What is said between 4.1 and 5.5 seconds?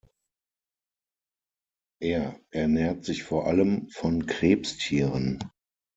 Krebstieren.